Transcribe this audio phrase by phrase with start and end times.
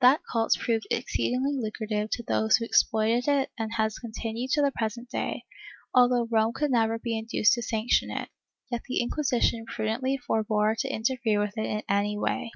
[0.00, 4.70] That cult proved exceedingly lucrative to those who exploited it and has continued to the
[4.70, 5.42] present day,
[5.92, 8.28] although Rome could never be induced to sanction it,
[8.70, 12.52] yet the Inquisition prudently forbore to interfere with it in any way.